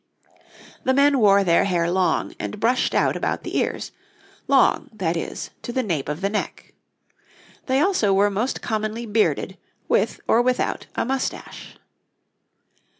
[0.83, 3.91] The men wore their hair long and brushed out about the ears
[4.47, 6.73] long, that is, to the nape of the neck.
[7.67, 11.77] They also were most commonly bearded, with or without a moustache.